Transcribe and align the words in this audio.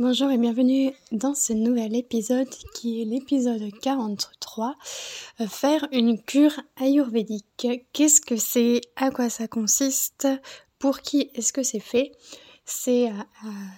Bonjour 0.00 0.28
et 0.32 0.38
bienvenue 0.38 0.92
dans 1.12 1.36
ce 1.36 1.52
nouvel 1.52 1.94
épisode 1.94 2.48
qui 2.74 3.00
est 3.00 3.04
l'épisode 3.04 3.70
43, 3.80 4.74
euh, 5.40 5.46
faire 5.46 5.86
une 5.92 6.20
cure 6.20 6.60
ayurvédique. 6.82 7.68
Qu'est-ce 7.92 8.20
que 8.20 8.34
c'est? 8.34 8.80
À 8.96 9.12
quoi 9.12 9.30
ça 9.30 9.46
consiste? 9.46 10.26
Pour 10.80 10.98
qui 10.98 11.30
est-ce 11.34 11.52
que 11.52 11.62
c'est 11.62 11.78
fait? 11.78 12.10
C'est 12.64 13.06
à, 13.06 13.26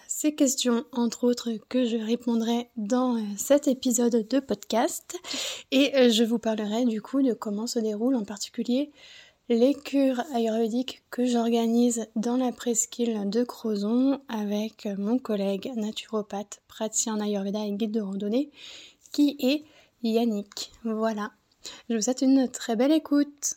ces 0.09 0.35
questions, 0.35 0.87
entre 0.93 1.25
autres, 1.25 1.51
que 1.69 1.85
je 1.85 1.99
répondrai 1.99 2.71
dans 2.79 3.19
euh, 3.19 3.21
cet 3.37 3.69
épisode 3.69 4.27
de 4.27 4.41
podcast. 4.41 5.19
Et 5.71 5.95
euh, 5.97 6.09
je 6.09 6.25
vous 6.25 6.39
parlerai 6.39 6.87
du 6.87 7.03
coup 7.03 7.21
de 7.21 7.35
comment 7.35 7.67
se 7.67 7.79
déroule 7.79 8.15
en 8.15 8.25
particulier 8.25 8.91
les 9.49 9.75
cures 9.75 10.23
ayurvédiques 10.35 11.03
que 11.11 11.25
j'organise 11.25 12.07
dans 12.17 12.37
la 12.37 12.51
presqu'île 12.53 13.31
de 13.31 13.45
Crozon 13.45 14.21
avec 14.29 14.89
mon 14.99 15.19
collègue 15.19 15.73
naturopathe, 15.77 16.61
praticien 16.67 17.15
en 17.15 17.21
ayurveda 17.21 17.65
et 17.65 17.73
guide 17.73 17.93
de 17.93 18.01
randonnée 18.01 18.51
qui 19.13 19.37
est 19.39 19.65
Yannick. 20.03 20.73
Voilà. 20.85 21.33
Je 21.89 21.95
vous 21.95 22.03
souhaite 22.03 22.23
une 22.23 22.49
très 22.49 22.77
belle 22.77 22.93
écoute. 22.93 23.57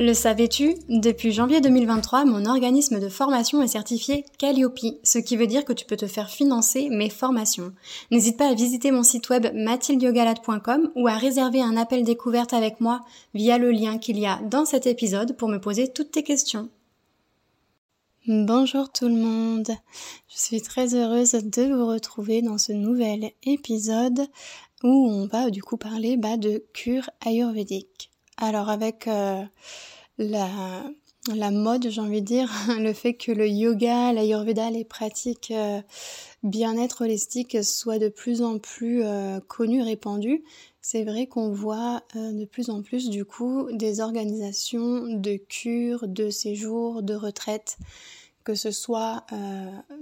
Le 0.00 0.14
savais-tu? 0.14 0.76
Depuis 0.88 1.32
janvier 1.32 1.60
2023, 1.60 2.24
mon 2.24 2.46
organisme 2.46 3.00
de 3.00 3.08
formation 3.08 3.64
est 3.64 3.66
certifié 3.66 4.24
Calliope, 4.38 4.78
ce 5.02 5.18
qui 5.18 5.36
veut 5.36 5.48
dire 5.48 5.64
que 5.64 5.72
tu 5.72 5.86
peux 5.86 5.96
te 5.96 6.06
faire 6.06 6.30
financer 6.30 6.88
mes 6.88 7.10
formations. 7.10 7.72
N'hésite 8.12 8.36
pas 8.36 8.48
à 8.48 8.54
visiter 8.54 8.92
mon 8.92 9.02
site 9.02 9.28
web 9.28 9.48
mathildiogalade.com 9.52 10.92
ou 10.94 11.08
à 11.08 11.16
réserver 11.16 11.60
un 11.60 11.76
appel 11.76 12.04
découverte 12.04 12.52
avec 12.52 12.80
moi 12.80 13.00
via 13.34 13.58
le 13.58 13.72
lien 13.72 13.98
qu'il 13.98 14.20
y 14.20 14.26
a 14.26 14.40
dans 14.48 14.64
cet 14.64 14.86
épisode 14.86 15.36
pour 15.36 15.48
me 15.48 15.58
poser 15.58 15.88
toutes 15.88 16.12
tes 16.12 16.22
questions. 16.22 16.68
Bonjour 18.28 18.92
tout 18.92 19.08
le 19.08 19.16
monde, 19.16 19.68
je 20.28 20.38
suis 20.38 20.62
très 20.62 20.94
heureuse 20.94 21.32
de 21.32 21.74
vous 21.74 21.86
retrouver 21.88 22.40
dans 22.40 22.58
ce 22.58 22.70
nouvel 22.70 23.32
épisode 23.42 24.28
où 24.84 25.08
on 25.10 25.26
va 25.26 25.50
du 25.50 25.60
coup 25.60 25.76
parler 25.76 26.16
bah, 26.16 26.36
de 26.36 26.62
cure 26.72 27.10
ayurvédique. 27.26 28.07
Alors 28.40 28.68
avec 28.68 29.08
euh, 29.08 29.42
la, 30.16 31.50
mode, 31.50 31.90
j'ai 31.90 32.00
envie 32.00 32.22
de 32.22 32.26
dire, 32.26 32.48
le 32.78 32.92
fait 32.92 33.14
que 33.14 33.32
le 33.32 33.48
yoga, 33.48 34.12
l'ayurveda, 34.12 34.70
les 34.70 34.84
pratiques 34.84 35.50
euh, 35.50 35.80
bien-être 36.44 37.02
holistique 37.02 37.56
soient 37.64 37.98
de 37.98 38.08
plus 38.08 38.42
en 38.42 38.58
plus 38.58 39.02
euh, 39.02 39.40
connues, 39.40 39.82
répandues, 39.82 40.44
c'est 40.80 41.02
vrai 41.02 41.26
qu'on 41.26 41.50
voit 41.50 42.02
de 42.14 42.44
plus 42.44 42.70
en 42.70 42.80
plus 42.80 43.10
du 43.10 43.24
coup 43.24 43.68
des 43.72 44.00
organisations 44.00 45.02
de 45.08 45.36
cures, 45.36 46.06
de 46.06 46.30
séjours, 46.30 47.02
de 47.02 47.14
retraites, 47.14 47.76
que 48.44 48.54
ce 48.54 48.70
soit 48.70 49.26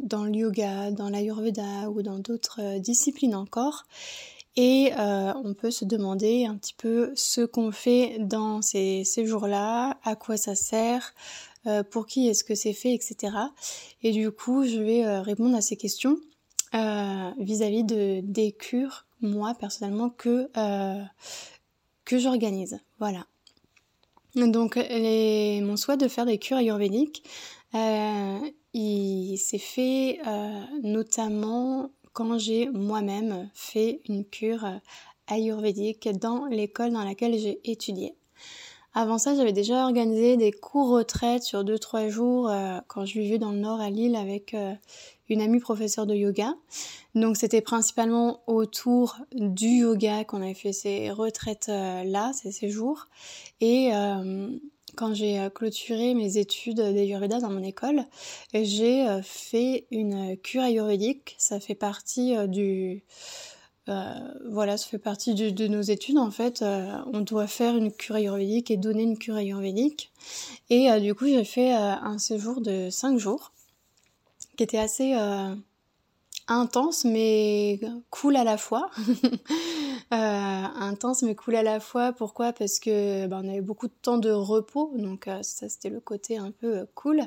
dans 0.00 0.22
le 0.22 0.32
yoga, 0.32 0.92
dans 0.92 1.08
l'ayurveda 1.08 1.90
ou 1.90 2.02
dans 2.02 2.20
d'autres 2.20 2.78
disciplines 2.78 3.34
encore. 3.34 3.86
Et 4.56 4.90
euh, 4.98 5.34
on 5.44 5.52
peut 5.52 5.70
se 5.70 5.84
demander 5.84 6.46
un 6.46 6.56
petit 6.56 6.74
peu 6.74 7.12
ce 7.14 7.42
qu'on 7.42 7.72
fait 7.72 8.16
dans 8.20 8.62
ces, 8.62 9.04
jours-là, 9.16 9.98
à 10.02 10.16
quoi 10.16 10.38
ça 10.38 10.54
sert, 10.54 11.14
euh, 11.66 11.82
pour 11.82 12.06
qui 12.06 12.28
est-ce 12.28 12.42
que 12.42 12.54
c'est 12.54 12.72
fait, 12.72 12.94
etc. 12.94 13.36
Et 14.02 14.12
du 14.12 14.30
coup, 14.30 14.64
je 14.64 14.78
vais 14.78 15.04
euh, 15.04 15.20
répondre 15.20 15.56
à 15.56 15.60
ces 15.60 15.76
questions 15.76 16.18
vis-à-vis 17.38 17.84
de 17.84 18.20
des 18.22 18.52
cures, 18.52 19.06
moi 19.22 19.54
personnellement, 19.58 20.10
que, 20.10 20.46
que 22.04 22.18
j'organise. 22.18 22.80
Voilà. 22.98 23.26
Donc 24.34 24.76
mon 24.76 25.76
souhait 25.78 25.96
de 25.96 26.06
faire 26.06 26.26
des 26.26 26.36
cures 26.36 26.58
ayurvédiques, 26.58 27.22
il 27.72 29.38
s'est 29.38 29.56
fait 29.56 30.20
notamment 30.82 31.92
quand 32.16 32.38
j'ai 32.38 32.70
moi-même 32.70 33.50
fait 33.52 34.00
une 34.08 34.24
cure 34.24 34.64
euh, 34.64 34.78
ayurvédique 35.26 36.08
dans 36.18 36.46
l'école 36.46 36.90
dans 36.90 37.04
laquelle 37.04 37.38
j'ai 37.38 37.60
étudié. 37.70 38.14
Avant 38.94 39.18
ça, 39.18 39.36
j'avais 39.36 39.52
déjà 39.52 39.84
organisé 39.84 40.38
des 40.38 40.50
cours 40.50 40.88
retraites 40.88 41.42
sur 41.42 41.62
2-3 41.62 42.08
jours 42.08 42.48
euh, 42.48 42.78
quand 42.88 43.04
je 43.04 43.20
vivais 43.20 43.36
dans 43.36 43.52
le 43.52 43.58
nord 43.58 43.82
à 43.82 43.90
Lille 43.90 44.16
avec 44.16 44.54
euh, 44.54 44.72
une 45.28 45.42
amie 45.42 45.60
professeure 45.60 46.06
de 46.06 46.14
yoga. 46.14 46.54
Donc 47.14 47.36
c'était 47.36 47.60
principalement 47.60 48.40
autour 48.46 49.18
du 49.32 49.80
yoga 49.80 50.24
qu'on 50.24 50.40
avait 50.40 50.54
fait 50.54 50.72
ces 50.72 51.10
retraites 51.10 51.68
là, 51.68 52.32
ces 52.32 52.50
séjours. 52.50 53.08
Et 53.60 53.90
quand 54.96 55.14
j'ai 55.14 55.38
euh, 55.38 55.50
clôturé 55.50 56.14
mes 56.14 56.38
études 56.38 56.80
d'Ayurveda 56.80 57.38
dans 57.40 57.50
mon 57.50 57.62
école, 57.62 58.04
j'ai 58.52 59.06
euh, 59.06 59.22
fait 59.22 59.86
une 59.90 60.36
cure 60.38 60.62
ayurvédique. 60.62 61.36
Ça 61.38 61.60
fait 61.60 61.74
partie 61.74 62.36
euh, 62.36 62.46
du... 62.46 63.04
voilà, 64.50 64.76
ça 64.76 64.88
fait 64.88 64.98
partie 64.98 65.34
de 65.34 65.66
nos 65.68 65.82
études 65.82 66.18
en 66.18 66.32
fait. 66.32 66.64
on 67.12 67.20
doit 67.20 67.46
faire 67.46 67.76
une 67.76 67.92
cure 67.92 68.16
ayurvédique 68.16 68.70
et 68.72 68.76
donner 68.76 69.04
une 69.04 69.16
cure 69.16 69.36
ayurvédique. 69.36 70.10
Et 70.70 70.88
du 71.00 71.14
coup, 71.14 71.26
j'ai 71.26 71.44
fait 71.44 71.70
un 71.72 72.18
séjour 72.18 72.60
de 72.60 72.90
5 72.90 73.16
jours 73.16 73.52
qui 74.56 74.64
était 74.64 74.78
assez 74.78 75.14
intense 76.48 77.04
mais 77.04 77.78
cool 78.10 78.34
à 78.34 78.42
la 78.42 78.58
fois. 78.58 78.90
euh, 80.12 80.16
intense 80.16 81.22
mais 81.22 81.34
cool 81.34 81.56
à 81.56 81.64
la 81.64 81.80
fois. 81.80 82.12
Pourquoi? 82.12 82.52
Parce 82.52 82.78
que 82.78 83.26
ben, 83.26 83.42
on 83.44 83.48
avait 83.48 83.60
beaucoup 83.60 83.88
de 83.88 83.94
temps 84.02 84.18
de 84.18 84.30
repos, 84.30 84.92
donc 84.94 85.26
euh, 85.26 85.42
ça 85.42 85.68
c'était 85.68 85.90
le 85.90 85.98
côté 85.98 86.38
un 86.38 86.52
peu 86.52 86.78
euh, 86.78 86.84
cool. 86.94 87.22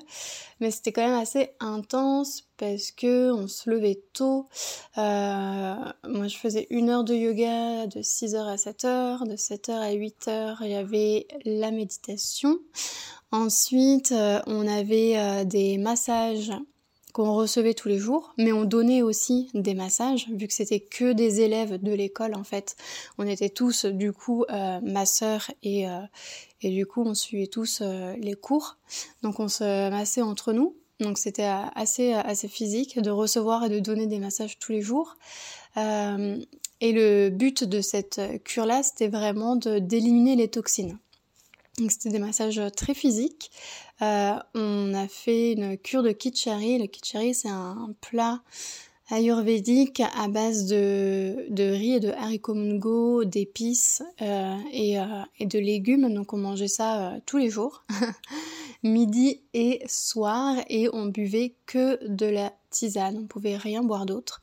Mais 0.62 0.72
c'était 0.72 0.94
quand 0.94 1.06
même 1.06 1.20
assez 1.20 1.52
intense 1.60 2.48
parce 2.56 2.92
que 2.92 3.34
on 3.34 3.48
se 3.48 3.70
levait 3.70 4.02
tôt. 4.14 4.48
Moi 4.96 6.28
je 6.28 6.38
faisais 6.38 6.68
une 6.70 6.90
heure 6.90 7.04
de 7.04 7.14
yoga 7.14 7.88
de 7.88 8.02
6h 8.02 8.38
à 8.48 8.56
7h, 8.56 9.28
de 9.28 9.36
7h 9.36 9.72
à 9.72 9.94
8h 9.94 10.58
il 10.62 10.72
y 10.72 10.76
avait 10.76 11.28
la 11.44 11.72
méditation. 11.72 12.60
Ensuite 13.32 14.14
on 14.48 14.68
avait 14.68 15.46
des 15.46 15.78
massages 15.78 16.54
qu'on 17.20 17.34
recevait 17.34 17.74
tous 17.74 17.90
les 17.90 17.98
jours, 17.98 18.34
mais 18.38 18.54
on 18.54 18.64
donnait 18.64 19.02
aussi 19.02 19.50
des 19.54 19.74
massages, 19.74 20.30
vu 20.30 20.48
que 20.48 20.54
c'était 20.54 20.80
que 20.80 21.12
des 21.12 21.42
élèves 21.42 21.78
de 21.78 21.92
l'école 21.92 22.34
en 22.34 22.46
fait. 22.46 22.78
On 23.18 23.28
était 23.28 23.50
tous 23.50 23.84
du 23.84 24.14
coup 24.14 24.46
euh, 24.50 24.80
masseurs 24.80 25.52
et, 25.62 25.90
euh, 25.90 26.00
et 26.62 26.70
du 26.70 26.86
coup 26.86 27.04
on 27.06 27.14
suivait 27.14 27.48
tous 27.48 27.80
euh, 27.82 28.16
les 28.22 28.36
cours. 28.36 28.78
Donc 29.22 29.42
on 29.42 29.50
se 29.50 29.90
massait 29.90 30.22
entre 30.22 30.54
nous. 30.54 30.78
Donc 31.02 31.18
c'était 31.18 31.52
assez, 31.76 32.14
assez 32.14 32.48
physique 32.48 33.02
de 33.02 33.10
recevoir 33.10 33.66
et 33.66 33.70
de 33.70 33.80
donner 33.80 34.08
des 34.08 34.20
massages 34.20 34.58
tous 34.58 34.72
les 34.72 34.82
jours. 34.82 35.18
et 35.76 36.92
le 36.94 37.30
but 37.32 37.66
de 37.66 37.82
cette 37.82 38.22
cure-là, 38.46 38.82
c'était 38.82 39.10
vraiment 39.10 39.58
d'éliminer 39.58 40.38
les 40.38 40.48
toxines. 40.48 40.98
Donc 41.80 41.92
c'était 41.92 42.10
des 42.12 42.20
massages 42.20 42.62
très 42.78 42.94
physiques. 42.94 43.52
Euh, 44.02 44.36
on 44.56 44.94
a 44.94 45.08
fait 45.08 45.54
une 45.54 45.78
cure 45.78 46.04
de 46.04 46.12
kitchari. 46.12 46.78
Le 46.80 46.88
kitchari, 46.88 47.34
c'est 47.34 47.50
un 47.50 47.94
plat 48.02 48.42
ayurvédique 49.12 50.02
à 50.16 50.28
base 50.28 50.68
de, 50.68 51.48
riz 51.58 51.94
et 51.94 52.00
de 52.00 52.10
haricots 52.10 52.54
mungo, 52.54 53.26
d'épices 53.26 54.04
euh, 54.22 54.56
et, 54.72 55.00
euh, 55.00 55.06
et, 55.40 55.46
de 55.46 55.60
légumes. 55.60 56.14
Donc 56.14 56.34
on 56.34 56.38
mangeait 56.38 56.68
ça 56.68 57.16
tous 57.26 57.38
les 57.38 57.50
jours. 57.50 57.84
midi 58.84 59.42
et 59.54 59.82
soir 59.88 60.56
et 60.70 60.88
on 60.94 61.08
buvait 61.08 61.56
que 61.66 62.00
de 62.08 62.26
la 62.26 62.54
on 62.98 63.26
pouvait 63.26 63.58
rien 63.58 63.84
boire 63.84 64.06
d'autre. 64.06 64.42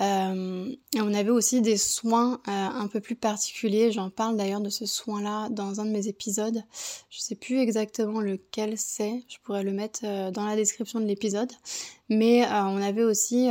Euh, 0.00 0.74
on 0.96 1.14
avait 1.14 1.30
aussi 1.30 1.60
des 1.60 1.76
soins 1.76 2.40
euh, 2.48 2.50
un 2.50 2.86
peu 2.88 3.00
plus 3.00 3.14
particuliers, 3.14 3.92
j'en 3.92 4.10
parle 4.10 4.36
d'ailleurs 4.36 4.60
de 4.60 4.70
ce 4.70 4.86
soin-là 4.86 5.48
dans 5.50 5.80
un 5.80 5.84
de 5.84 5.90
mes 5.90 6.08
épisodes. 6.08 6.62
Je 7.10 7.20
sais 7.20 7.34
plus 7.34 7.58
exactement 7.60 8.20
lequel 8.20 8.78
c'est, 8.78 9.22
je 9.28 9.38
pourrais 9.42 9.62
le 9.62 9.72
mettre 9.72 10.00
euh, 10.04 10.30
dans 10.30 10.44
la 10.44 10.56
description 10.56 11.00
de 11.00 11.06
l'épisode. 11.06 11.52
Mais 12.08 12.46
on 12.46 12.82
avait 12.82 13.04
aussi 13.04 13.48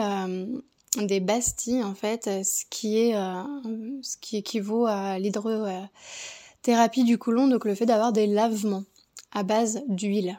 des 0.98 1.20
bastilles 1.20 1.84
en 1.84 1.96
fait, 1.96 2.26
ce 2.26 2.64
qui 2.70 3.00
est 3.00 3.14
ce 3.14 4.18
qui 4.18 4.38
équivaut 4.38 4.86
à 4.86 5.18
l'hydrothérapie 5.18 7.04
du 7.04 7.18
côlon, 7.18 7.48
donc 7.48 7.66
le 7.66 7.74
fait 7.74 7.88
d'avoir 7.88 8.14
des 8.14 8.28
lavements 8.28 8.84
à 9.32 9.42
base 9.42 9.82
d'huile. 9.88 10.38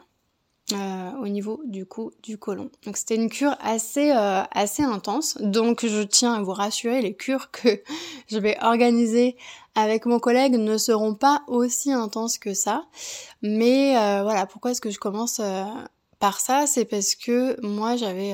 Euh, 0.71 1.11
au 1.21 1.27
niveau 1.27 1.61
du 1.65 1.85
cou 1.85 2.11
du 2.23 2.37
côlon. 2.37 2.69
Donc 2.85 2.95
c'était 2.95 3.17
une 3.17 3.29
cure 3.29 3.53
assez 3.59 4.11
euh, 4.11 4.43
assez 4.51 4.81
intense. 4.81 5.37
Donc 5.41 5.85
je 5.85 6.03
tiens 6.03 6.35
à 6.35 6.41
vous 6.41 6.53
rassurer, 6.53 7.01
les 7.01 7.13
cures 7.13 7.51
que 7.51 7.81
je 8.29 8.37
vais 8.37 8.57
organiser 8.61 9.35
avec 9.75 10.05
mon 10.05 10.19
collègue 10.19 10.53
ne 10.53 10.77
seront 10.77 11.15
pas 11.15 11.43
aussi 11.47 11.91
intenses 11.91 12.37
que 12.37 12.53
ça. 12.53 12.85
Mais 13.41 13.97
euh, 13.97 14.23
voilà, 14.23 14.45
pourquoi 14.45 14.71
est-ce 14.71 14.79
que 14.79 14.89
je 14.89 14.99
commence 14.99 15.41
par 16.19 16.39
ça? 16.39 16.65
C'est 16.65 16.85
parce 16.85 17.15
que 17.15 17.59
moi 17.61 17.97
j'avais 17.97 18.33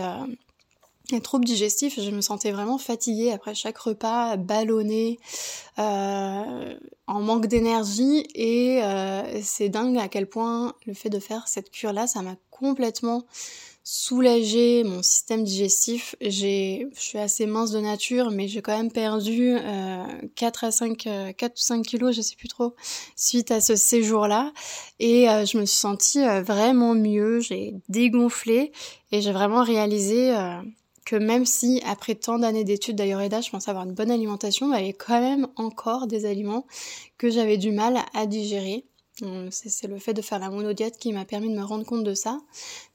un 1.13 1.19
trouble 1.19 1.45
digestif, 1.45 1.99
je 1.99 2.09
me 2.11 2.21
sentais 2.21 2.51
vraiment 2.51 2.77
fatiguée 2.77 3.31
après 3.31 3.55
chaque 3.55 3.77
repas, 3.77 4.37
ballonnée, 4.37 5.19
euh, 5.77 6.75
en 7.07 7.21
manque 7.21 7.47
d'énergie 7.47 8.27
et 8.35 8.81
euh, 8.83 9.41
c'est 9.41 9.69
dingue 9.69 9.97
à 9.97 10.07
quel 10.07 10.27
point 10.27 10.73
le 10.85 10.93
fait 10.93 11.09
de 11.09 11.19
faire 11.19 11.47
cette 11.47 11.71
cure 11.71 11.93
là, 11.93 12.07
ça 12.07 12.21
m'a 12.21 12.35
complètement 12.51 13.25
soulagé 13.91 14.83
mon 14.83 15.01
système 15.01 15.43
digestif. 15.43 16.15
J'ai, 16.21 16.87
je 16.95 17.01
suis 17.01 17.17
assez 17.17 17.47
mince 17.47 17.71
de 17.71 17.79
nature, 17.79 18.29
mais 18.29 18.47
j'ai 18.47 18.61
quand 18.61 18.77
même 18.77 18.91
perdu 18.91 19.55
euh, 19.57 20.03
4 20.35 20.63
à 20.65 20.71
5, 20.71 20.97
4 20.97 21.07
euh, 21.07 21.47
ou 21.47 21.49
5 21.55 21.85
kilos, 21.85 22.15
je 22.15 22.21
sais 22.21 22.35
plus 22.35 22.47
trop, 22.47 22.75
suite 23.15 23.49
à 23.49 23.61
ce 23.61 23.75
séjour-là. 23.75 24.53
Et 24.99 25.27
euh, 25.27 25.43
je 25.43 25.57
me 25.57 25.65
suis 25.65 25.79
sentie 25.79 26.23
vraiment 26.43 26.93
mieux, 26.93 27.39
j'ai 27.39 27.73
dégonflé 27.89 28.71
et 29.11 29.21
j'ai 29.21 29.31
vraiment 29.31 29.63
réalisé 29.63 30.35
même 31.15 31.45
si 31.45 31.81
après 31.85 32.15
tant 32.15 32.39
d'années 32.39 32.63
d'études 32.63 32.95
d'Ayurveda, 32.95 33.41
je 33.41 33.49
pense 33.49 33.67
avoir 33.67 33.85
une 33.85 33.93
bonne 33.93 34.11
alimentation, 34.11 34.73
il 34.73 34.79
y 34.79 34.83
avait 34.83 34.93
quand 34.93 35.19
même 35.19 35.47
encore 35.55 36.07
des 36.07 36.25
aliments 36.25 36.65
que 37.17 37.29
j'avais 37.29 37.57
du 37.57 37.71
mal 37.71 37.99
à 38.13 38.25
digérer. 38.25 38.85
C'est 39.51 39.87
le 39.87 39.99
fait 39.99 40.13
de 40.13 40.21
faire 40.21 40.39
la 40.39 40.49
monodiète 40.49 40.97
qui 40.97 41.11
m'a 41.11 41.25
permis 41.25 41.49
de 41.49 41.55
me 41.55 41.63
rendre 41.63 41.85
compte 41.85 42.03
de 42.03 42.13
ça. 42.13 42.39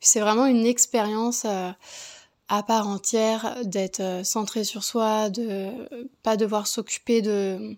C'est 0.01 0.21
vraiment 0.21 0.47
une 0.47 0.65
expérience 0.65 1.45
euh, 1.45 1.71
à 2.49 2.63
part 2.63 2.89
entière 2.89 3.57
d'être 3.65 4.01
euh, 4.01 4.25
centré 4.25 4.65
sur 4.65 4.85
soi, 4.85 5.29
de 5.29 5.71
pas 6.23 6.37
devoir 6.37 6.67
s'occuper 6.67 7.21
de, 7.21 7.77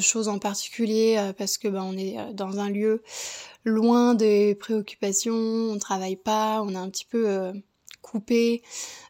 choses 0.00 0.28
en 0.28 0.38
particulier 0.38 1.16
euh, 1.18 1.32
parce 1.32 1.56
que 1.56 1.68
ben, 1.68 1.82
on 1.82 1.96
est 1.96 2.16
dans 2.34 2.58
un 2.58 2.68
lieu 2.68 3.02
loin 3.64 4.14
des 4.14 4.54
préoccupations, 4.54 5.34
on 5.34 5.78
travaille 5.78 6.16
pas, 6.16 6.60
on 6.62 6.70
est 6.70 6.76
un 6.76 6.90
petit 6.90 7.06
peu 7.06 7.52
coupé. 8.06 8.62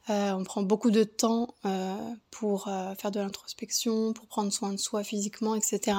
Euh, 0.09 0.33
on 0.33 0.45
prend 0.45 0.63
beaucoup 0.63 0.91
de 0.91 1.05
temps 1.05 1.55
euh, 1.65 1.95
pour 2.31 2.69
euh, 2.69 2.95
faire 2.95 3.11
de 3.11 3.21
l'introspection, 3.21 4.13
pour 4.13 4.27
prendre 4.27 4.53
soin 4.53 4.73
de 4.73 4.79
soi 4.79 5.05
physiquement, 5.05 5.55
etc. 5.55 5.97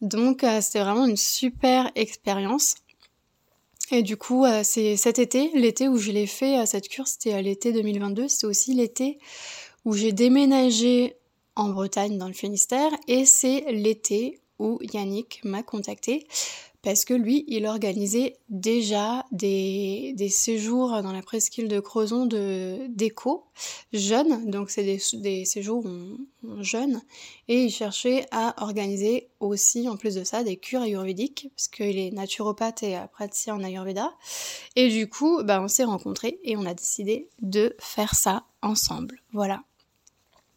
Donc 0.00 0.44
c'était 0.60 0.80
vraiment 0.80 1.06
une 1.06 1.16
super 1.16 1.90
expérience. 1.94 2.76
Et 3.90 4.02
du 4.02 4.16
coup, 4.16 4.46
c'est 4.62 4.96
cet 4.96 5.18
été, 5.18 5.50
l'été 5.54 5.88
où 5.88 5.98
je 5.98 6.10
l'ai 6.10 6.26
fait, 6.26 6.64
cette 6.64 6.88
cure, 6.88 7.06
c'était 7.06 7.42
l'été 7.42 7.70
2022, 7.70 8.28
c'était 8.28 8.46
aussi 8.46 8.72
l'été 8.72 9.18
où 9.84 9.92
j'ai 9.92 10.12
déménagé 10.12 11.16
en 11.54 11.68
Bretagne, 11.68 12.16
dans 12.16 12.26
le 12.26 12.32
Finistère, 12.32 12.90
et 13.08 13.26
c'est 13.26 13.66
l'été 13.70 14.40
où 14.58 14.78
Yannick 14.92 15.40
m'a 15.44 15.62
contacté 15.62 16.26
parce 16.84 17.06
que 17.06 17.14
lui, 17.14 17.44
il 17.48 17.66
organisait 17.66 18.36
déjà 18.50 19.24
des, 19.32 20.12
des 20.16 20.28
séjours 20.28 21.02
dans 21.02 21.12
la 21.12 21.22
presqu'île 21.22 21.66
de 21.66 21.80
Crozon 21.80 22.26
de 22.26 22.86
d'éco 22.90 23.46
jeunes, 23.94 24.50
donc 24.50 24.68
c'est 24.68 24.84
des, 24.84 25.00
des, 25.14 25.44
séjours 25.46 25.82
jeunes, 26.60 27.00
et 27.48 27.64
il 27.64 27.70
cherchait 27.70 28.26
à 28.30 28.62
organiser 28.62 29.30
aussi, 29.40 29.88
en 29.88 29.96
plus 29.96 30.14
de 30.14 30.24
ça, 30.24 30.44
des 30.44 30.58
cures 30.58 30.82
ayurvédiques, 30.82 31.48
parce 31.56 31.68
qu'il 31.68 31.98
est 31.98 32.10
naturopathe 32.10 32.82
et 32.82 32.98
praticien 33.12 33.54
en 33.54 33.64
ayurveda, 33.64 34.12
et 34.76 34.90
du 34.90 35.08
coup, 35.08 35.42
bah, 35.42 35.62
on 35.62 35.68
s'est 35.68 35.84
rencontrés 35.84 36.38
et 36.44 36.56
on 36.56 36.66
a 36.66 36.74
décidé 36.74 37.28
de 37.40 37.74
faire 37.78 38.14
ça 38.14 38.44
ensemble, 38.60 39.22
voilà. 39.32 39.64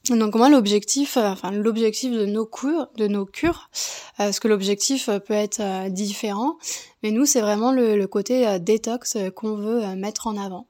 Donc 0.10 0.36
moi 0.36 0.50
l'objectif, 0.50 1.18
euh, 1.18 1.32
enfin 1.32 1.52
l'objectif 1.52 2.12
de 2.12 2.26
nos 2.26 2.46
cures, 2.46 2.88
de 2.96 3.08
nos 3.08 3.26
cures, 3.26 3.70
euh, 3.74 4.26
parce 4.26 4.40
que 4.40 4.48
l'objectif 4.48 5.10
euh, 5.10 5.20
peut 5.20 5.34
être 5.34 5.90
différent, 5.90 6.58
mais 7.04 7.12
nous 7.12 7.26
c'est 7.26 7.42
vraiment 7.42 7.72
le, 7.72 8.06
côté 8.06 8.58
détox 8.60 9.18
qu'on 9.36 9.56
veut 9.56 9.96
mettre 9.96 10.28
en 10.28 10.38
avant. 10.38 10.68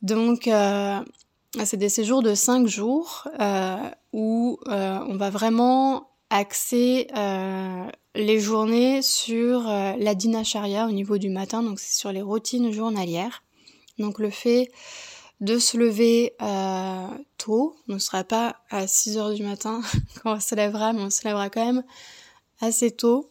Donc 0.00 0.48
c'est 1.64 1.76
des 1.76 1.88
séjours 1.88 2.22
de 2.22 2.34
5 2.34 2.66
jours 2.66 3.28
où 4.12 4.58
on 4.66 5.16
va 5.16 5.30
vraiment 5.30 6.08
axer 6.30 7.08
les 8.14 8.40
journées 8.40 9.02
sur 9.02 9.62
la 9.62 10.14
dinacharya 10.14 10.86
au 10.86 10.92
niveau 10.92 11.18
du 11.18 11.30
matin, 11.30 11.62
donc 11.62 11.80
c'est 11.80 11.98
sur 11.98 12.12
les 12.12 12.22
routines 12.22 12.70
journalières. 12.72 13.42
Donc 13.98 14.18
le 14.18 14.30
fait 14.30 14.70
de 15.42 15.58
se 15.58 15.76
lever 15.76 16.34
euh, 16.40 17.06
tôt. 17.36 17.76
On 17.88 17.94
ne 17.94 17.98
sera 17.98 18.24
pas 18.24 18.56
à 18.70 18.86
6 18.86 19.18
heures 19.18 19.34
du 19.34 19.42
matin 19.42 19.82
quand 20.22 20.36
on 20.36 20.40
se 20.40 20.54
lèvera, 20.54 20.92
mais 20.94 21.02
on 21.02 21.10
se 21.10 21.24
lèvera 21.24 21.50
quand 21.50 21.66
même 21.66 21.82
assez 22.60 22.92
tôt 22.92 23.28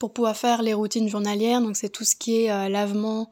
pour 0.00 0.12
pouvoir 0.12 0.36
faire 0.36 0.62
les 0.62 0.74
routines 0.74 1.08
journalières. 1.08 1.62
Donc 1.62 1.76
c'est 1.76 1.88
tout 1.88 2.04
ce 2.04 2.16
qui 2.16 2.42
est 2.42 2.50
euh, 2.50 2.68
lavement 2.68 3.30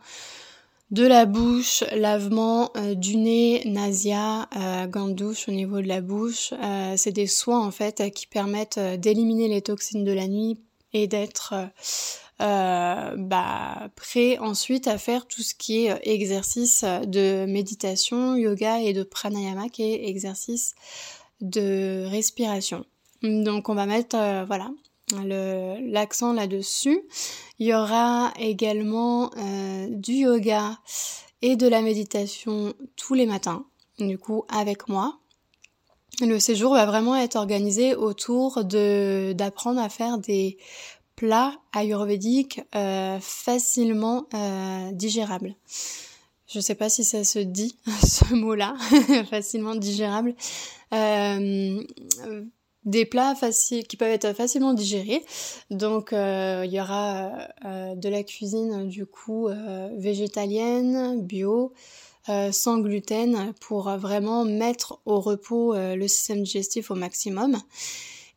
de 0.92 1.04
la 1.04 1.26
bouche, 1.26 1.82
lavement 1.92 2.70
euh, 2.76 2.94
du 2.94 3.16
nez, 3.16 3.62
nasia, 3.66 4.48
euh, 4.56 4.86
gants 4.86 5.08
douche 5.08 5.48
au 5.48 5.52
niveau 5.52 5.80
de 5.80 5.88
la 5.88 6.00
bouche. 6.00 6.54
c'est 6.96 7.12
des 7.12 7.26
soins 7.26 7.66
en 7.66 7.72
fait 7.72 8.10
qui 8.14 8.28
permettent 8.28 8.78
d'éliminer 8.78 9.48
les 9.48 9.62
toxines 9.62 10.04
de 10.04 10.12
la 10.12 10.28
nuit 10.28 10.58
et 10.92 11.08
d'être 11.08 11.54
euh, 12.40 13.14
bah, 13.16 13.90
prêt 13.94 14.38
ensuite 14.38 14.88
à 14.88 14.98
faire 14.98 15.26
tout 15.26 15.42
ce 15.42 15.54
qui 15.54 15.86
est 15.86 15.92
euh, 15.92 15.98
exercice 16.02 16.84
de 16.84 17.46
méditation, 17.46 18.34
yoga 18.34 18.80
et 18.80 18.92
de 18.92 19.04
pranayama 19.04 19.68
qui 19.68 19.84
est 19.84 20.08
exercice 20.08 20.74
de 21.40 22.04
respiration. 22.06 22.84
Donc 23.22 23.68
on 23.68 23.74
va 23.74 23.86
mettre 23.86 24.16
euh, 24.16 24.44
voilà 24.46 24.70
l'accent 25.12 26.32
là-dessus. 26.32 27.02
Il 27.60 27.68
y 27.68 27.74
aura 27.74 28.32
également 28.38 29.30
du 29.90 30.14
yoga 30.14 30.78
et 31.42 31.56
de 31.56 31.68
la 31.68 31.82
méditation 31.82 32.72
tous 32.96 33.14
les 33.14 33.26
matins, 33.26 33.66
du 33.98 34.18
coup 34.18 34.44
avec 34.48 34.88
moi. 34.88 35.18
Le 36.20 36.38
séjour 36.38 36.74
va 36.74 36.86
vraiment 36.86 37.16
être 37.16 37.36
organisé 37.36 37.94
autour 37.94 38.64
de 38.64 39.32
d'apprendre 39.36 39.80
à 39.80 39.88
faire 39.88 40.18
des 40.18 40.56
plat 41.16 41.54
ayurvédique 41.72 42.60
euh, 42.74 43.18
facilement 43.20 44.26
euh, 44.34 44.90
digérable. 44.92 45.54
Je 46.46 46.60
sais 46.60 46.74
pas 46.74 46.88
si 46.88 47.04
ça 47.04 47.24
se 47.24 47.38
dit 47.38 47.76
ce 48.06 48.34
mot-là, 48.34 48.74
facilement 49.30 49.74
digérable. 49.74 50.34
Euh, 50.92 51.82
des 52.84 53.06
plats 53.06 53.34
faciles 53.34 53.86
qui 53.86 53.96
peuvent 53.96 54.12
être 54.12 54.34
facilement 54.34 54.74
digérés. 54.74 55.24
Donc 55.70 56.10
il 56.12 56.70
y 56.70 56.78
aura 56.78 57.48
de 57.64 58.08
la 58.10 58.22
cuisine 58.22 58.88
du 58.88 59.06
coup 59.06 59.48
végétalienne, 59.96 61.22
bio, 61.22 61.72
sans 62.26 62.80
gluten 62.80 63.54
pour 63.58 63.88
vraiment 63.96 64.44
mettre 64.44 65.00
au 65.06 65.18
repos 65.18 65.74
le 65.74 66.06
système 66.08 66.42
digestif 66.42 66.90
au 66.90 66.94
maximum. 66.94 67.56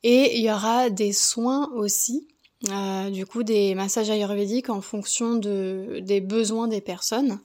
Et 0.04 0.38
il 0.38 0.46
y 0.46 0.50
aura 0.50 0.90
des 0.90 1.12
soins 1.12 1.70
aussi 1.76 2.26
euh, 2.72 3.12
du 3.12 3.28
coup 3.28 3.44
des 3.44 3.76
massages 3.76 4.10
ayurvédiques 4.10 4.70
en 4.70 4.82
fonction 4.82 5.36
de, 5.36 6.00
des 6.02 6.22
besoins 6.22 6.68
des 6.68 6.82
personnes. 6.82 7.40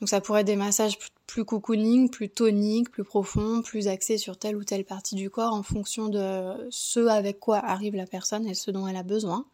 Donc 0.00 0.08
ça 0.08 0.22
pourrait 0.22 0.40
être 0.40 0.46
des 0.46 0.56
massages 0.56 0.98
plus 1.26 1.44
cocooning, 1.44 2.08
plus 2.08 2.30
toniques, 2.30 2.90
plus 2.90 3.04
profonds, 3.04 3.60
plus 3.60 3.88
axés 3.88 4.16
sur 4.16 4.38
telle 4.38 4.56
ou 4.56 4.64
telle 4.64 4.84
partie 4.84 5.16
du 5.16 5.28
corps 5.28 5.52
en 5.52 5.62
fonction 5.62 6.08
de 6.08 6.66
ce 6.70 7.06
avec 7.08 7.38
quoi 7.40 7.58
arrive 7.58 7.94
la 7.94 8.06
personne 8.06 8.46
et 8.46 8.54
ce 8.54 8.70
dont 8.70 8.88
elle 8.88 8.96
a 8.96 9.02
besoin. 9.02 9.44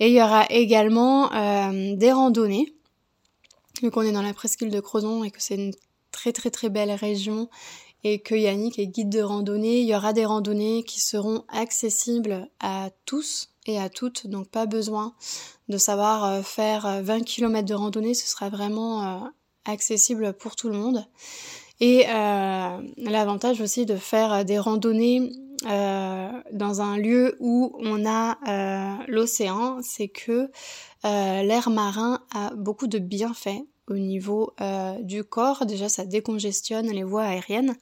Et 0.00 0.08
il 0.08 0.14
y 0.14 0.22
aura 0.22 0.44
également 0.50 1.32
euh, 1.32 1.94
des 1.94 2.10
randonnées, 2.10 2.74
vu 3.80 3.90
qu'on 3.90 4.02
est 4.02 4.12
dans 4.12 4.22
la 4.22 4.34
presqu'île 4.34 4.70
de 4.70 4.80
Crozon 4.80 5.22
et 5.22 5.30
que 5.30 5.40
c'est 5.40 5.54
une 5.54 5.72
très 6.10 6.32
très 6.32 6.50
très 6.50 6.68
belle 6.68 6.90
région 6.90 7.48
et 8.02 8.18
que 8.18 8.34
Yannick 8.34 8.78
est 8.78 8.88
guide 8.88 9.08
de 9.08 9.22
randonnée. 9.22 9.80
Il 9.80 9.86
y 9.86 9.94
aura 9.94 10.12
des 10.12 10.24
randonnées 10.24 10.82
qui 10.82 11.00
seront 11.00 11.44
accessibles 11.48 12.48
à 12.60 12.90
tous 13.04 13.50
et 13.66 13.78
à 13.78 13.88
toutes, 13.88 14.26
donc 14.26 14.48
pas 14.48 14.66
besoin 14.66 15.14
de 15.68 15.78
savoir 15.78 16.24
euh, 16.24 16.42
faire 16.42 17.02
20 17.02 17.24
km 17.24 17.66
de 17.66 17.74
randonnée, 17.74 18.14
ce 18.14 18.26
sera 18.26 18.48
vraiment 18.48 19.30
accessible 19.64 20.32
pour 20.32 20.56
tout 20.56 20.68
le 20.68 20.76
monde. 20.76 21.04
Et 21.80 22.06
euh, 22.08 22.80
l'avantage 22.96 23.60
aussi 23.60 23.84
de 23.84 23.96
faire 23.96 24.44
des 24.44 24.58
randonnées 24.58 25.32
euh, 25.66 26.30
dans 26.52 26.80
un 26.80 26.96
lieu 26.96 27.36
où 27.40 27.74
on 27.78 28.06
a 28.06 28.38
euh, 28.48 29.04
l'océan, 29.08 29.78
c'est 29.82 30.08
que 30.08 30.50
euh, 31.04 31.42
l'air 31.42 31.70
marin 31.70 32.20
a 32.34 32.54
beaucoup 32.54 32.86
de 32.86 32.98
bienfaits 32.98 33.62
au 33.88 33.94
niveau 33.94 34.52
euh, 34.60 35.00
du 35.02 35.22
corps. 35.22 35.66
Déjà, 35.66 35.88
ça 35.88 36.04
décongestionne 36.04 36.90
les 36.90 37.04
voies 37.04 37.24
aériennes 37.24 37.76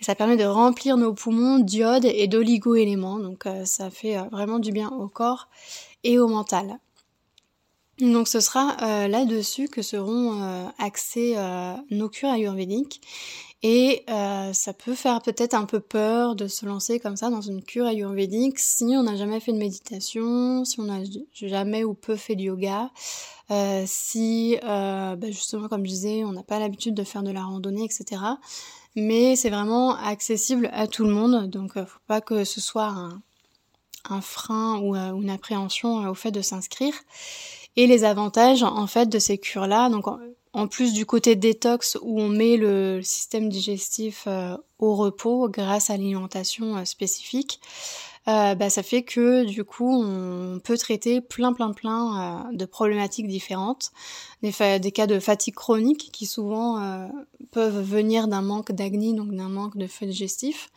et 0.00 0.04
ça 0.04 0.14
permet 0.14 0.36
de 0.36 0.44
remplir 0.44 0.96
nos 0.96 1.14
poumons 1.14 1.58
d'iode 1.58 2.04
et 2.04 2.26
d'oligo-éléments. 2.26 3.18
Donc, 3.18 3.44
ça 3.64 3.90
fait 3.90 4.16
vraiment 4.30 4.58
du 4.58 4.72
bien 4.72 4.90
au 4.90 5.08
corps 5.08 5.48
et 6.04 6.18
au 6.18 6.28
mental. 6.28 6.78
Donc 8.00 8.28
ce 8.28 8.40
sera 8.40 8.76
euh, 8.82 9.08
là-dessus 9.08 9.68
que 9.68 9.80
seront 9.80 10.42
euh, 10.42 10.66
euh, 11.16 11.74
nos 11.90 12.08
cures 12.10 12.28
ayurvédiques 12.28 13.00
et 13.62 14.04
ça 14.52 14.72
peut 14.74 14.94
faire 14.94 15.22
peut-être 15.22 15.54
un 15.54 15.64
peu 15.64 15.80
peur 15.80 16.36
de 16.36 16.46
se 16.46 16.66
lancer 16.66 17.00
comme 17.00 17.16
ça 17.16 17.30
dans 17.30 17.40
une 17.40 17.62
cure 17.62 17.86
ayurvédique 17.86 18.58
si 18.60 18.84
on 18.84 19.02
n'a 19.02 19.16
jamais 19.16 19.40
fait 19.40 19.52
de 19.52 19.58
méditation, 19.58 20.64
si 20.64 20.78
on 20.78 20.84
n'a 20.84 21.00
jamais 21.32 21.82
ou 21.82 21.94
peu 21.94 22.14
fait 22.14 22.36
de 22.36 22.42
yoga, 22.42 22.90
si 23.86 24.56
bah, 24.62 25.16
justement 25.30 25.68
comme 25.68 25.84
je 25.84 25.90
disais 25.90 26.22
on 26.24 26.32
n'a 26.32 26.44
pas 26.44 26.60
l'habitude 26.60 26.94
de 26.94 27.02
faire 27.02 27.24
de 27.24 27.32
la 27.32 27.42
randonnée, 27.42 27.84
etc. 27.84 28.20
Mais 28.96 29.36
c'est 29.36 29.50
vraiment 29.50 29.94
accessible 29.94 30.70
à 30.72 30.86
tout 30.86 31.04
le 31.04 31.12
monde, 31.12 31.50
donc 31.50 31.74
faut 31.74 32.00
pas 32.06 32.22
que 32.22 32.44
ce 32.44 32.60
soit 32.60 32.94
un, 34.08 34.20
frein 34.22 34.78
ou 34.80 34.94
une 34.94 35.30
appréhension 35.30 36.08
au 36.08 36.14
fait 36.14 36.30
de 36.30 36.40
s'inscrire. 36.40 36.94
Et 37.76 37.86
les 37.86 38.04
avantages 38.04 38.62
en 38.62 38.86
fait 38.86 39.06
de 39.06 39.18
ces 39.18 39.36
cures 39.36 39.66
là 39.66 39.90
donc 39.90 40.06
en, 40.54 40.66
plus 40.66 40.94
du 40.94 41.04
côté 41.04 41.36
détox 41.36 41.98
où 42.00 42.18
on 42.18 42.30
met 42.30 42.56
le 42.56 43.02
système 43.02 43.50
digestif 43.50 44.24
euh, 44.26 44.56
au 44.78 44.94
repos 44.94 45.50
grâce 45.50 45.90
à 45.90 45.98
l'alimentation 45.98 46.78
euh, 46.78 46.86
spécifique 46.86 47.60
euh, 48.28 48.54
bah, 48.54 48.70
ça 48.70 48.82
fait 48.82 49.02
que 49.02 49.44
du 49.44 49.64
coup 49.64 50.02
on 50.02 50.58
peut 50.58 50.76
traiter 50.76 51.20
plein 51.20 51.52
plein 51.52 51.72
plein 51.72 52.48
de 52.52 52.64
problématiques 52.64 53.28
différentes 53.28 53.92
des, 54.42 54.52
cas 54.92 55.06
de 55.06 55.20
fatigue 55.20 55.54
chronique 55.54 56.10
qui 56.12 56.26
souvent 56.26 57.08
peuvent 57.52 57.82
venir 57.82 58.28
d'un 58.28 58.42
manque 58.42 58.72
d'acné 58.72 59.12
donc 59.12 59.32
d'un 59.32 59.48
manque 59.48 59.76
de 59.76 59.86
feu 59.86 60.06
digestif 60.06 60.70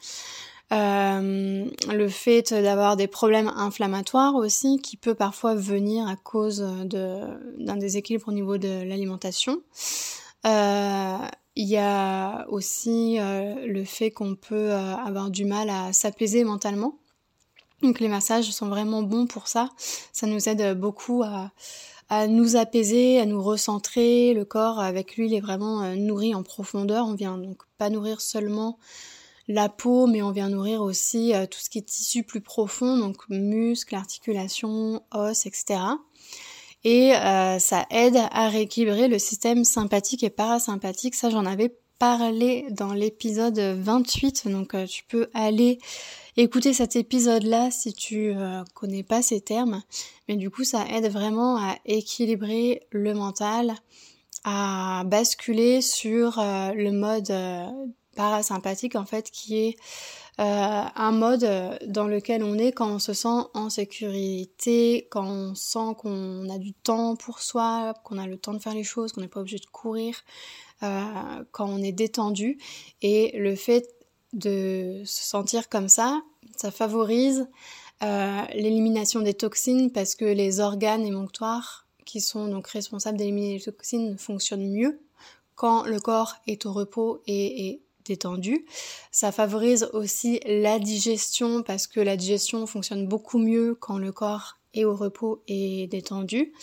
euh, 0.71 1.65
le 1.91 2.09
fait 2.09 2.53
d'avoir 2.53 2.95
des 2.95 3.07
problèmes 3.07 3.51
inflammatoires 3.55 4.35
aussi, 4.35 4.79
qui 4.81 4.97
peut 4.97 5.15
parfois 5.15 5.55
venir 5.55 6.07
à 6.07 6.15
cause 6.15 6.59
d'un 6.85 7.77
déséquilibre 7.77 8.27
au 8.27 8.31
niveau 8.31 8.57
de 8.57 8.83
l'alimentation. 8.83 9.61
Euh, 10.45 11.17
il 11.55 11.67
y 11.67 11.77
a 11.77 12.45
aussi 12.49 13.17
euh, 13.19 13.65
le 13.65 13.83
fait 13.83 14.11
qu'on 14.11 14.35
peut 14.35 14.71
avoir 14.71 15.29
du 15.31 15.45
mal 15.45 15.69
à 15.69 15.91
s'apaiser 15.91 16.43
mentalement. 16.43 16.99
Donc 17.81 17.99
les 17.99 18.07
massages 18.07 18.51
sont 18.51 18.67
vraiment 18.67 19.03
bons 19.03 19.27
pour 19.27 19.47
ça. 19.47 19.69
Ça 20.11 20.27
nous 20.27 20.49
aide 20.49 20.77
beaucoup 20.77 21.23
à, 21.23 21.51
à 22.09 22.27
nous 22.27 22.55
apaiser, 22.55 23.19
à 23.19 23.25
nous 23.25 23.41
recentrer. 23.41 24.33
Le 24.33 24.45
corps 24.45 24.79
avec 24.79 25.15
l'huile 25.15 25.33
est 25.33 25.39
vraiment 25.39 25.95
nourri 25.95 26.35
en 26.35 26.43
profondeur. 26.43 27.05
On 27.05 27.15
vient 27.15 27.37
donc 27.37 27.61
pas 27.77 27.89
nourrir 27.89 28.21
seulement 28.21 28.77
la 29.49 29.67
peau, 29.67 30.05
mais 30.05 30.21
on 30.21 30.31
vient 30.31 30.47
nourrir 30.47 30.81
aussi 30.81 31.33
euh, 31.33 31.47
tout 31.47 31.59
ce 31.59 31.69
qui 31.69 31.79
est 31.79 31.87
tissu 31.87 32.23
plus 32.23 32.39
profond, 32.39 32.97
donc 32.97 33.27
muscles, 33.29 33.95
articulations, 33.95 35.01
os, 35.11 35.45
etc. 35.47 35.81
Et 36.83 37.15
euh, 37.15 37.57
ça 37.59 37.85
aide 37.89 38.19
à 38.31 38.47
rééquilibrer 38.47 39.07
le 39.07 39.19
système 39.19 39.65
sympathique 39.65 40.23
et 40.23 40.29
parasympathique. 40.29 41.15
Ça, 41.15 41.31
j'en 41.31 41.45
avais 41.45 41.75
parlé 41.99 42.65
dans 42.71 42.93
l'épisode 42.93 43.59
28, 43.59 44.47
donc 44.47 44.73
euh, 44.73 44.85
tu 44.85 45.03
peux 45.03 45.29
aller 45.33 45.79
écouter 46.37 46.73
cet 46.73 46.95
épisode-là 46.95 47.69
si 47.69 47.93
tu 47.93 48.33
connais 48.73 49.03
pas 49.03 49.21
ces 49.21 49.41
termes. 49.41 49.83
Mais 50.27 50.37
du 50.37 50.49
coup, 50.49 50.63
ça 50.63 50.85
aide 50.87 51.11
vraiment 51.11 51.57
à 51.57 51.75
équilibrer 51.85 52.81
le 52.91 53.13
mental, 53.13 53.75
à 54.45 55.03
basculer 55.05 55.81
sur 55.81 56.37
le 56.37 56.91
mode 56.91 57.31
parasympathique 58.15 58.95
en 58.95 59.05
fait 59.05 59.31
qui 59.31 59.57
est 59.57 59.77
euh, 60.39 60.83
un 60.95 61.11
mode 61.11 61.43
euh, 61.43 61.77
dans 61.85 62.07
lequel 62.07 62.43
on 62.43 62.57
est 62.57 62.71
quand 62.71 62.89
on 62.89 62.99
se 62.99 63.11
sent 63.11 63.41
en 63.53 63.69
sécurité, 63.69 65.05
quand 65.11 65.25
on 65.25 65.53
sent 65.53 65.95
qu'on 65.97 66.49
a 66.49 66.57
du 66.57 66.71
temps 66.71 67.17
pour 67.17 67.39
soi, 67.41 67.93
qu'on 68.05 68.17
a 68.17 68.25
le 68.25 68.37
temps 68.37 68.53
de 68.53 68.59
faire 68.59 68.73
les 68.73 68.85
choses, 68.85 69.11
qu'on 69.11 69.19
n'est 69.19 69.27
pas 69.27 69.41
obligé 69.41 69.57
de 69.57 69.65
courir, 69.65 70.15
euh, 70.15 70.68
quand 70.81 71.69
on 71.69 71.81
est 71.81 71.91
détendu. 71.91 72.57
Et 73.01 73.37
le 73.37 73.55
fait 73.55 73.87
de 74.33 75.01
se 75.05 75.23
sentir 75.23 75.69
comme 75.69 75.89
ça, 75.89 76.21
ça 76.55 76.71
favorise 76.71 77.47
l'élimination 78.01 79.21
des 79.21 79.33
toxines 79.33 79.91
parce 79.91 80.15
que 80.15 80.25
les 80.25 80.59
organes 80.59 81.05
émonctoires 81.05 81.85
qui 82.05 82.21
sont 82.21 82.47
donc 82.47 82.67
responsables 82.67 83.17
d'éliminer 83.17 83.53
les 83.55 83.61
toxines 83.61 84.17
fonctionnent 84.17 84.71
mieux 84.71 84.99
quand 85.55 85.83
le 85.83 85.99
corps 85.99 86.35
est 86.47 86.65
au 86.65 86.73
repos 86.73 87.21
et 87.27 87.67
est 87.67 87.81
détendu. 88.05 88.65
Ça 89.11 89.31
favorise 89.31 89.89
aussi 89.93 90.39
la 90.45 90.79
digestion 90.79 91.61
parce 91.61 91.85
que 91.85 91.99
la 91.99 92.17
digestion 92.17 92.65
fonctionne 92.65 93.07
beaucoup 93.07 93.37
mieux 93.37 93.75
quand 93.75 93.97
le 93.97 94.11
corps 94.11 94.57
est 94.73 94.85
au 94.85 94.95
repos 94.95 95.43
et 95.47 95.87
détendu. 95.87 96.53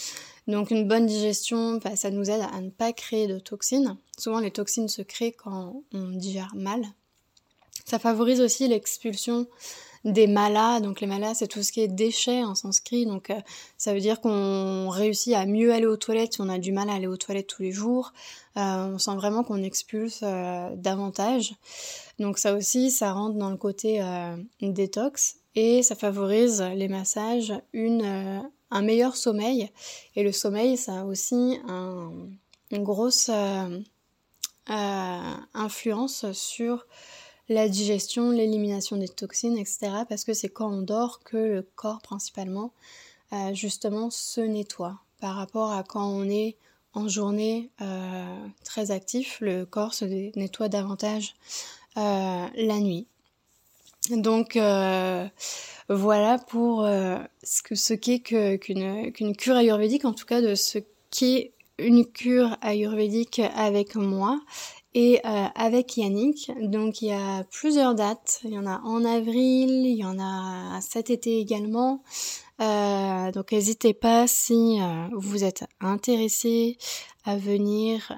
Donc 0.46 0.70
une 0.70 0.86
bonne 0.86 1.06
digestion, 1.06 1.78
bah, 1.82 1.96
ça 1.96 2.10
nous 2.10 2.30
aide 2.30 2.42
à 2.52 2.60
ne 2.60 2.70
pas 2.70 2.92
créer 2.92 3.26
de 3.26 3.38
toxines. 3.38 3.96
Souvent 4.16 4.40
les 4.40 4.50
toxines 4.50 4.88
se 4.88 5.02
créent 5.02 5.32
quand 5.32 5.82
on 5.92 6.08
digère 6.10 6.52
mal. 6.54 6.82
Ça 7.84 7.98
favorise 7.98 8.40
aussi 8.40 8.66
l'expulsion 8.68 9.46
des 10.06 10.28
malas. 10.28 10.80
Donc 10.80 11.00
les 11.00 11.06
malas, 11.06 11.34
c'est 11.34 11.48
tout 11.48 11.62
ce 11.62 11.72
qui 11.72 11.80
est 11.80 11.88
déchets 11.88 12.44
en 12.44 12.54
sanskrit. 12.54 13.06
Donc 13.06 13.30
euh, 13.30 13.40
ça 13.76 13.92
veut 13.92 14.00
dire 14.00 14.20
qu'on 14.20 14.88
réussit 14.88 15.34
à 15.34 15.44
mieux 15.46 15.72
aller 15.72 15.86
aux 15.86 15.96
toilettes 15.96 16.34
si 16.34 16.40
on 16.40 16.48
a 16.48 16.58
du 16.58 16.72
mal 16.72 16.88
à 16.88 16.94
aller 16.94 17.06
aux 17.06 17.16
toilettes 17.16 17.48
tous 17.48 17.62
les 17.62 17.72
jours. 17.72 18.12
Euh, 18.56 18.94
on 18.94 18.98
sent 18.98 19.14
vraiment 19.16 19.42
qu'on 19.42 19.62
expulse 19.62 20.20
euh, 20.22 20.70
davantage. 20.76 21.54
Donc 22.18 22.38
ça 22.38 22.54
aussi, 22.54 22.90
ça 22.90 23.12
rentre 23.12 23.36
dans 23.36 23.50
le 23.50 23.56
côté 23.56 24.00
détox 24.62 25.36
et 25.54 25.82
ça 25.82 25.94
favorise 25.94 26.62
les 26.62 26.88
massages, 26.88 27.52
une, 27.72 28.42
un 28.70 28.82
meilleur 28.82 29.16
sommeil. 29.16 29.70
Et 30.14 30.23
le 30.23 30.32
sommeil, 30.32 30.76
ça 30.76 31.00
a 31.00 31.04
aussi 31.04 31.58
une 31.66 32.82
grosse 32.82 33.30
influence 34.68 36.32
sur 36.32 36.87
la 37.49 37.68
digestion, 37.68 38.30
l'élimination 38.30 38.96
des 38.96 39.08
toxines, 39.08 39.58
etc. 39.58 39.90
Parce 40.08 40.25
que 40.25 40.35
c'est 40.35 40.49
quand 40.49 40.70
on 40.70 40.82
dort 40.82 41.20
que 41.23 41.37
le 41.37 41.62
corps 41.62 42.02
principalement 42.02 42.73
euh, 43.32 43.54
justement 43.54 44.11
se 44.11 44.40
nettoie. 44.40 45.00
Par 45.20 45.35
rapport 45.35 45.73
à 45.73 45.82
quand 45.82 46.06
on 46.06 46.28
est 46.28 46.56
en 46.92 47.08
journée 47.08 47.70
euh, 47.80 48.46
très 48.64 48.90
actif, 48.90 49.38
le 49.40 49.64
corps 49.64 49.94
se 49.94 50.04
nettoie 50.38 50.68
davantage 50.68 51.35
euh, 51.96 52.46
la 52.54 52.78
nuit. 52.80 53.06
Donc 54.10 54.58
voilà 55.88 56.38
pour 56.38 56.82
ce 56.82 57.62
que 57.62 57.75
ce 57.75 57.94
qu'est 57.94 58.20
qu'une 58.20 59.36
cure 59.36 59.56
ayurvédique, 59.56 60.04
en 60.04 60.12
tout 60.12 60.26
cas 60.26 60.40
de 60.40 60.54
ce 60.54 60.78
qu'est 61.10 61.52
une 61.78 62.06
cure 62.06 62.56
ayurvédique 62.62 63.40
avec 63.54 63.96
moi 63.96 64.40
et 64.94 65.20
euh, 65.26 65.44
avec 65.54 65.96
Yannick. 65.96 66.50
Donc 66.60 67.02
il 67.02 67.08
y 67.08 67.12
a 67.12 67.44
plusieurs 67.44 67.94
dates. 67.94 68.40
Il 68.44 68.54
y 68.54 68.58
en 68.58 68.66
a 68.66 68.80
en 68.80 69.04
avril, 69.04 69.86
il 69.86 69.96
y 69.96 70.04
en 70.04 70.18
a 70.18 70.80
cet 70.80 71.10
été 71.10 71.38
également. 71.38 72.02
Euh, 72.62 73.30
donc 73.32 73.52
n'hésitez 73.52 73.92
pas 73.92 74.26
si 74.26 74.80
euh, 74.80 75.08
vous 75.12 75.44
êtes 75.44 75.64
intéressé 75.80 76.78
à 77.25 77.36
venir, 77.36 78.12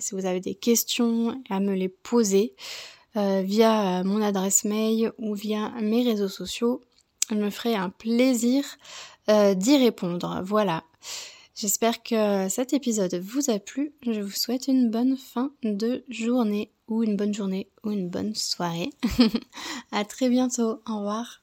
si 0.00 0.16
vous 0.16 0.26
avez 0.26 0.40
des 0.40 0.56
questions, 0.56 1.40
à 1.48 1.60
me 1.60 1.74
les 1.74 1.88
poser 1.88 2.54
via 3.14 4.02
mon 4.04 4.22
adresse 4.22 4.64
mail 4.64 5.12
ou 5.18 5.34
via 5.34 5.70
mes 5.80 6.04
réseaux 6.04 6.28
sociaux. 6.28 6.82
Je 7.30 7.36
me 7.36 7.50
ferai 7.50 7.74
un 7.74 7.90
plaisir 7.90 8.64
d'y 9.28 9.76
répondre. 9.76 10.40
Voilà. 10.44 10.84
J'espère 11.54 12.04
que 12.04 12.48
cet 12.48 12.72
épisode 12.72 13.16
vous 13.16 13.50
a 13.50 13.58
plu. 13.58 13.92
Je 14.06 14.20
vous 14.20 14.30
souhaite 14.30 14.68
une 14.68 14.90
bonne 14.90 15.16
fin 15.16 15.50
de 15.64 16.04
journée 16.08 16.70
ou 16.86 17.02
une 17.02 17.16
bonne 17.16 17.34
journée 17.34 17.68
ou 17.82 17.90
une 17.90 18.08
bonne 18.08 18.34
soirée. 18.36 18.90
à 19.92 20.04
très 20.04 20.28
bientôt. 20.28 20.80
Au 20.88 20.98
revoir. 20.98 21.42